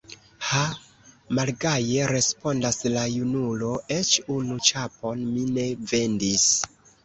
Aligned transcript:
Ha, 0.51 0.61
malgaje 1.39 2.07
respondas 2.13 2.81
la 2.95 3.05
junulo, 3.17 3.71
eĉ 3.99 4.17
unu 4.39 4.61
ĉapon 4.73 5.25
mi 5.37 5.49
ne 5.55 5.71
vendis! 5.95 6.53